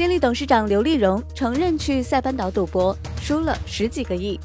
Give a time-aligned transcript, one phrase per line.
[0.00, 4.40] 金立董事长刘立荣承认去塞班岛赌博，输了十几个亿。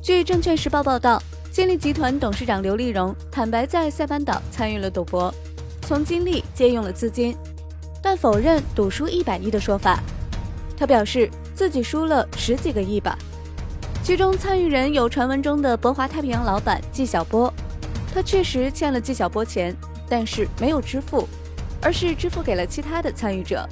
[0.00, 1.20] 据证券时报报道，
[1.50, 5.34] 金立集团董事长刘立荣坦白在塞班岛参与了赌博，
[5.82, 7.36] 从金立借用了资金，
[8.00, 9.98] 但否认赌输一百亿的说法。
[10.76, 13.18] 他表示自己输了十几个亿吧。
[14.04, 17.52] 其中参与人有传闻中的博华太平洋老板纪晓波，
[18.14, 19.74] 他确实欠了纪晓波钱，
[20.08, 21.28] 但是没有支付，
[21.82, 23.68] 而是支付给了其他的参与者。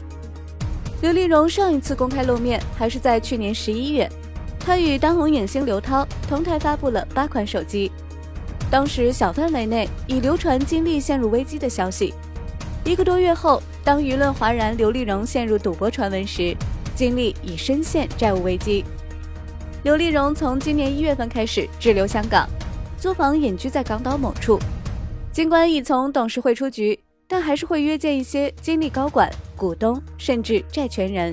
[1.02, 4.10] 刘立荣上一次公开露面还是在去年十一月，
[4.58, 7.92] 他与当红影星刘涛同台发布了八款手机，
[8.70, 12.14] 当时小范围内已流传金立陷入危机的消息。
[12.82, 16.56] 一个多月后，当舆论哗然刘立荣陷入赌博传闻时，
[16.94, 18.82] 金立已深陷债务危机。
[19.82, 22.48] 刘立荣从今年一月份开始滞留香港，
[22.98, 24.58] 租房隐居在港岛某处。
[25.30, 31.32] 尽管已从董事会出局，但还是会约见一些金立高管、股东，甚至债权人。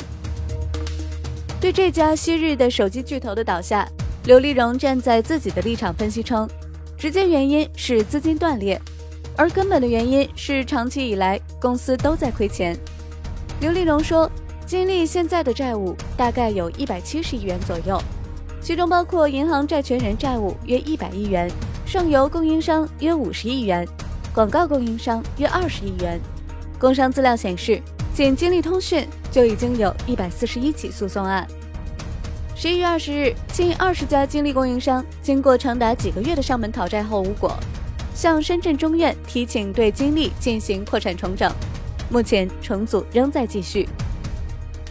[1.59, 3.87] 对这家昔日的手机巨头的倒下，
[4.25, 6.47] 刘立荣站在自己的立场分析称，
[6.97, 8.81] 直接原因是资金断裂，
[9.37, 12.77] 而根本的原因是长期以来公司都在亏钱。
[13.61, 14.29] 刘立荣说，
[14.65, 18.01] 金立现在的债务大概有一百七十亿元左右。
[18.61, 21.51] 其中包括银行债权人债务约一百亿元，
[21.85, 23.85] 上游供应商约五十亿元，
[24.33, 26.19] 广告供应商约二十亿元。
[26.79, 27.81] 工商资料显示，
[28.13, 31.47] 仅金立通讯就已经有一百四十一起诉讼案。
[32.55, 37.57] 十一月二十日，近二十家金立供应商经过长达几个月的上门讨债后无果，
[38.13, 41.51] 向深圳中院提请对金立进行破产重整，
[42.11, 43.89] 目前重组仍在继续。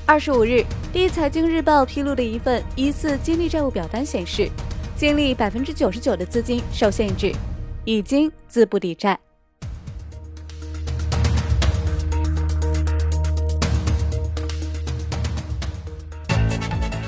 [0.04, 4.50] 二十五日，第一财经日报披露的一份疑似金立债务表单显示，
[4.96, 7.32] 金立百分之九十九的资金受限制，
[7.84, 9.16] 已经资不抵债。